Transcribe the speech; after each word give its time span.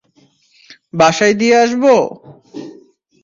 বাসায় 0.93 1.35
দিয়ে 1.39 1.55
আসবো? 1.63 1.95